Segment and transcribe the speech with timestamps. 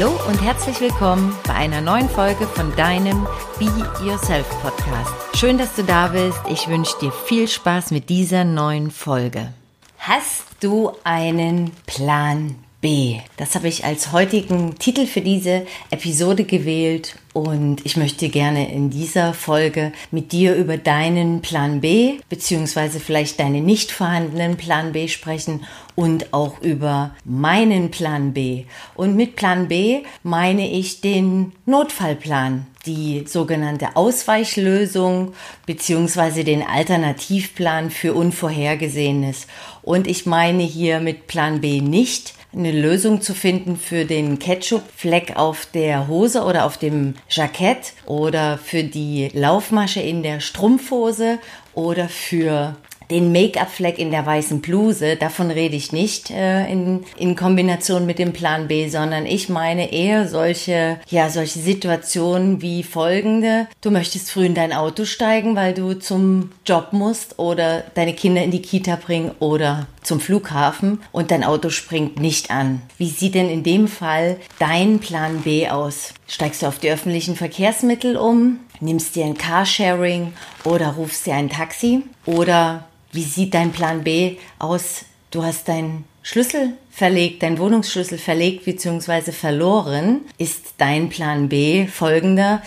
[0.00, 3.26] Hallo und herzlich willkommen bei einer neuen Folge von deinem
[3.58, 3.66] Be
[4.02, 5.12] Yourself Podcast.
[5.36, 6.40] Schön, dass du da bist.
[6.48, 9.52] Ich wünsche dir viel Spaß mit dieser neuen Folge.
[9.98, 13.18] Hast du einen Plan B?
[13.36, 18.90] Das habe ich als heutigen Titel für diese Episode gewählt und ich möchte gerne in
[18.90, 25.08] dieser Folge mit dir über deinen Plan B beziehungsweise vielleicht deinen nicht vorhandenen Plan B
[25.08, 25.64] sprechen
[25.94, 28.64] und auch über meinen Plan B.
[28.94, 35.34] Und mit Plan B meine ich den Notfallplan, die sogenannte Ausweichlösung
[35.66, 39.46] beziehungsweise den Alternativplan für Unvorhergesehenes.
[39.82, 45.36] Und ich meine hier mit Plan B nicht eine Lösung zu finden für den Ketchup-Fleck
[45.36, 51.38] auf der Hose oder auf dem Jackett oder für die Laufmasche in der Strumpfhose
[51.74, 52.76] oder für
[53.10, 58.18] den Make-up-Fleck in der weißen Bluse, davon rede ich nicht äh, in, in Kombination mit
[58.18, 63.66] dem Plan B, sondern ich meine eher solche, ja, solche Situationen wie folgende.
[63.80, 68.42] Du möchtest früh in dein Auto steigen, weil du zum Job musst oder deine Kinder
[68.42, 72.82] in die Kita bringen oder zum Flughafen und dein Auto springt nicht an.
[72.98, 76.14] Wie sieht denn in dem Fall dein Plan B aus?
[76.26, 78.60] Steigst du auf die öffentlichen Verkehrsmittel um?
[78.80, 80.32] Nimmst dir ein Carsharing
[80.64, 82.02] oder rufst dir ein Taxi?
[82.24, 85.04] Oder wie sieht dein Plan B aus?
[85.30, 89.32] Du hast deinen Schlüssel verlegt, deinen Wohnungsschlüssel verlegt bzw.
[89.32, 90.22] verloren.
[90.38, 92.62] Ist dein Plan B folgender?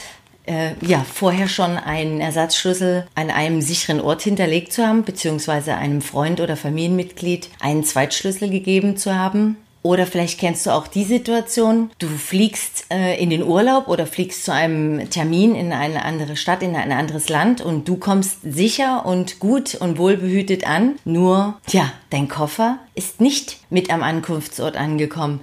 [0.46, 6.02] Äh, ja, vorher schon einen Ersatzschlüssel an einem sicheren Ort hinterlegt zu haben, beziehungsweise einem
[6.02, 9.58] Freund oder Familienmitglied einen Zweitschlüssel gegeben zu haben.
[9.84, 14.46] Oder vielleicht kennst du auch die Situation, du fliegst äh, in den Urlaub oder fliegst
[14.46, 19.06] zu einem Termin in eine andere Stadt, in ein anderes Land und du kommst sicher
[19.06, 20.96] und gut und wohlbehütet an.
[21.04, 25.42] Nur, ja, dein Koffer ist nicht mit am Ankunftsort angekommen.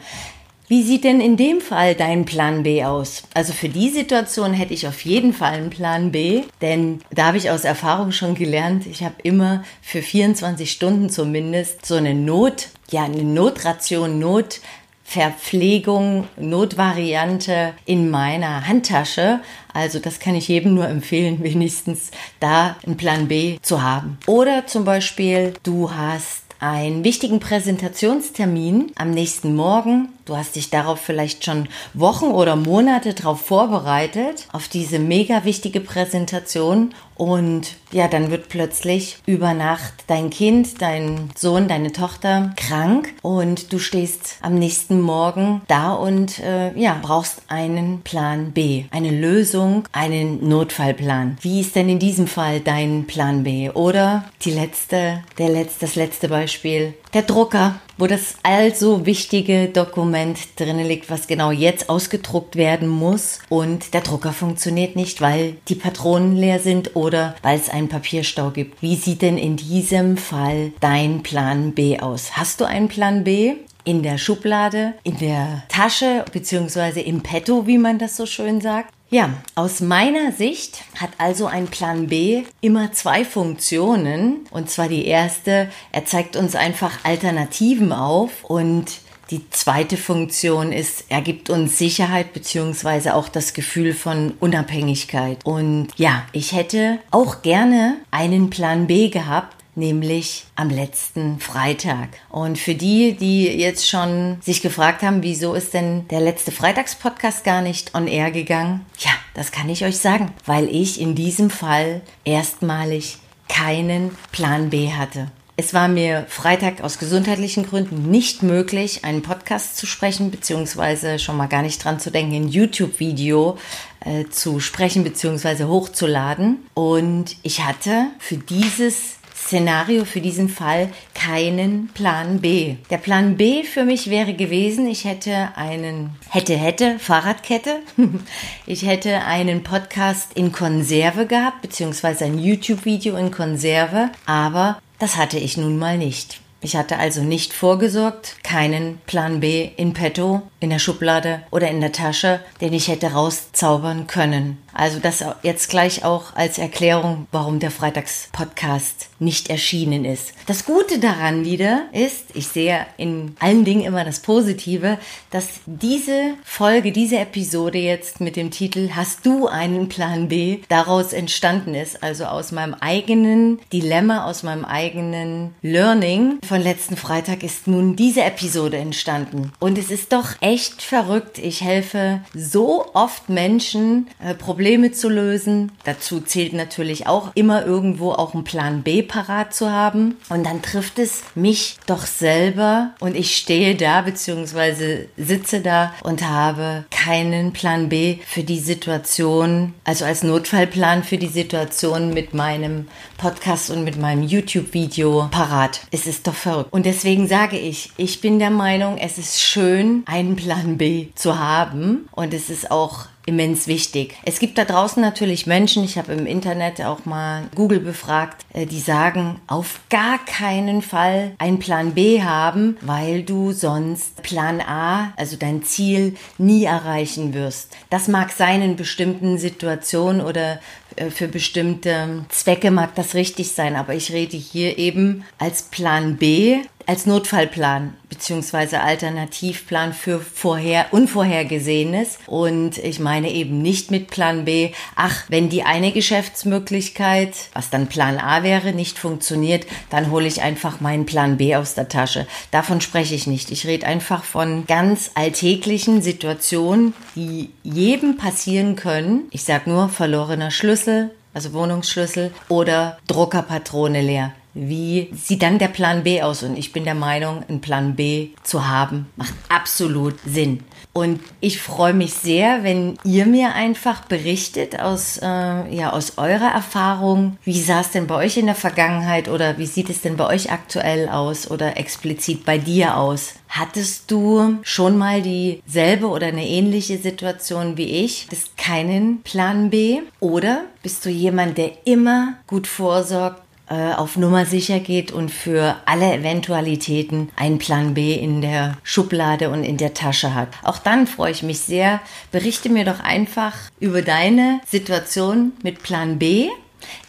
[0.71, 3.25] Wie sieht denn in dem Fall dein Plan B aus?
[3.35, 7.39] Also für die Situation hätte ich auf jeden Fall einen Plan B, denn da habe
[7.39, 12.69] ich aus Erfahrung schon gelernt, ich habe immer für 24 Stunden zumindest so eine Not,
[12.89, 19.41] ja, eine Notration, Notverpflegung, Notvariante in meiner Handtasche.
[19.75, 24.19] Also das kann ich jedem nur empfehlen, wenigstens da einen Plan B zu haben.
[24.29, 30.11] Oder zum Beispiel, du hast einen wichtigen Präsentationstermin am nächsten Morgen.
[30.31, 35.81] Du hast dich darauf vielleicht schon Wochen oder Monate darauf vorbereitet, auf diese mega wichtige
[35.81, 36.95] Präsentation.
[37.17, 43.73] Und ja, dann wird plötzlich über Nacht dein Kind, dein Sohn, deine Tochter krank und
[43.73, 49.85] du stehst am nächsten Morgen da und äh, ja, brauchst einen Plan B, eine Lösung,
[49.93, 51.37] einen Notfallplan.
[51.43, 53.69] Wie ist denn in diesem Fall dein Plan B?
[53.69, 60.39] Oder die letzte, der letzte, das letzte Beispiel, der Drucker wo das also wichtige Dokument
[60.57, 65.75] drin liegt, was genau jetzt ausgedruckt werden muss und der Drucker funktioniert nicht, weil die
[65.75, 68.81] Patronen leer sind oder weil es einen Papierstau gibt.
[68.81, 72.37] Wie sieht denn in diesem Fall dein Plan B aus?
[72.37, 73.55] Hast du einen Plan B?
[73.85, 78.93] in der Schublade, in der Tasche beziehungsweise im Petto, wie man das so schön sagt.
[79.13, 84.47] Ja, aus meiner Sicht hat also ein Plan B immer zwei Funktionen.
[84.53, 88.87] Und zwar die erste, er zeigt uns einfach Alternativen auf und
[89.31, 95.39] die zweite Funktion ist, er gibt uns Sicherheit beziehungsweise auch das Gefühl von Unabhängigkeit.
[95.45, 102.09] Und ja, ich hätte auch gerne einen Plan B gehabt, nämlich am letzten Freitag.
[102.29, 107.45] Und für die, die jetzt schon sich gefragt haben, wieso ist denn der letzte Freitagspodcast
[107.45, 108.87] gar nicht on air gegangen?
[108.99, 114.93] Ja, das kann ich euch sagen, weil ich in diesem Fall erstmalig keinen Plan B
[114.93, 115.31] hatte.
[115.57, 121.37] Es war mir Freitag aus gesundheitlichen Gründen nicht möglich, einen Podcast zu sprechen, beziehungsweise schon
[121.37, 123.59] mal gar nicht dran zu denken, ein YouTube-Video
[124.01, 126.65] äh, zu sprechen, beziehungsweise hochzuladen.
[126.73, 129.19] Und ich hatte für dieses
[129.51, 132.77] Szenario für diesen Fall keinen Plan B.
[132.89, 137.81] Der Plan B für mich wäre gewesen, ich hätte einen, hätte, hätte, Fahrradkette.
[138.67, 145.41] ich hätte einen Podcast in Konserve gehabt, beziehungsweise ein YouTube-Video in Konserve, aber das hatte
[145.41, 146.41] ich nun mal nicht.
[146.63, 151.81] Ich hatte also nicht vorgesorgt, keinen Plan B in petto, in der Schublade oder in
[151.81, 154.59] der Tasche, den ich hätte rauszaubern können.
[154.73, 160.33] Also das jetzt gleich auch als Erklärung, warum der Freitagspodcast nicht erschienen ist.
[160.47, 164.99] Das Gute daran wieder ist, ich sehe in allen Dingen immer das Positive,
[165.31, 171.13] dass diese Folge, diese Episode jetzt mit dem Titel Hast du einen Plan B daraus
[171.13, 177.67] entstanden ist, also aus meinem eigenen Dilemma, aus meinem eigenen Learning von letzten Freitag ist
[177.67, 179.53] nun diese Episode entstanden.
[179.61, 181.39] Und es ist doch echt verrückt.
[181.39, 185.73] Ich helfe so oft Menschen, äh, Probleme zu lösen.
[185.85, 190.17] Dazu zählt natürlich auch immer irgendwo auch ein Plan B parat zu haben.
[190.29, 195.07] Und dann trifft es mich doch selber und ich stehe da bzw.
[195.17, 201.27] sitze da und habe keinen Plan B für die Situation, also als Notfallplan für die
[201.27, 205.81] Situation mit meinem Podcast und mit meinem YouTube-Video parat.
[205.91, 206.73] Es ist doch verrückt.
[206.73, 211.39] Und deswegen sage ich, ich bin der Meinung, es ist schön, einen Plan B zu
[211.39, 214.17] haben und es ist auch immens wichtig.
[214.25, 218.67] Es gibt da draußen natürlich Menschen, ich habe im Internet auch mal Google befragt, äh,
[218.67, 225.13] die sagen, auf gar keinen Fall einen Plan B haben, weil du sonst Plan A,
[225.17, 227.77] also dein Ziel, nie erreichen wirst.
[227.91, 230.61] Das mag sein in bestimmten Situationen oder
[230.97, 236.17] äh, für bestimmte Zwecke mag das richtig sein, aber ich rede hier eben als Plan
[236.17, 242.19] B als Notfallplan beziehungsweise Alternativplan für vorher Unvorhergesehenes.
[242.27, 247.87] Und ich meine eben nicht mit Plan B, ach, wenn die eine Geschäftsmöglichkeit, was dann
[247.87, 252.27] Plan A wäre, nicht funktioniert, dann hole ich einfach meinen Plan B aus der Tasche.
[252.51, 253.53] Davon spreche ich nicht.
[253.53, 259.29] Ich rede einfach von ganz alltäglichen Situationen, die jedem passieren können.
[259.31, 264.33] Ich sage nur verlorener Schlüssel, also Wohnungsschlüssel oder Druckerpatrone leer.
[264.55, 266.43] Wie sieht dann der Plan B aus?
[266.43, 270.65] Und ich bin der Meinung, einen Plan B zu haben, macht absolut Sinn.
[270.93, 275.27] Und ich freue mich sehr, wenn ihr mir einfach berichtet aus, äh,
[275.75, 277.39] ja, aus eurer Erfahrung.
[277.45, 280.27] Wie sah es denn bei euch in der Vergangenheit oder wie sieht es denn bei
[280.27, 283.35] euch aktuell aus oder explizit bei dir aus?
[283.49, 288.27] Hattest du schon mal dieselbe oder eine ähnliche Situation wie ich?
[288.31, 290.01] Das keinen Plan B?
[290.19, 295.77] Oder bist du jemand, der immer gut vorsorgt, äh, auf Nummer sicher geht und für
[295.87, 300.49] alle Eventualitäten einen Plan B in der Schublade und in der Tasche hat.
[300.65, 302.01] Auch dann freue ich mich sehr.
[302.33, 306.49] Berichte mir doch einfach über deine Situation mit Plan B.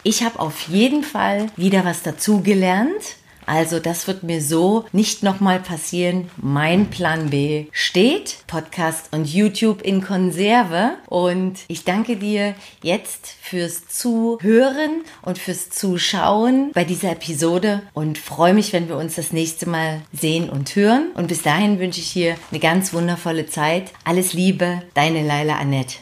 [0.04, 3.16] Ich habe auf jeden Fall wieder was dazugelernt
[3.52, 6.30] also das wird mir so nicht nochmal passieren.
[6.38, 8.38] Mein Plan B steht.
[8.46, 10.92] Podcast und YouTube in Konserve.
[11.06, 18.54] Und ich danke dir jetzt fürs Zuhören und fürs Zuschauen bei dieser Episode und freue
[18.54, 21.10] mich, wenn wir uns das nächste Mal sehen und hören.
[21.12, 23.92] Und bis dahin wünsche ich dir eine ganz wundervolle Zeit.
[24.04, 25.96] Alles Liebe, deine Leila Annette.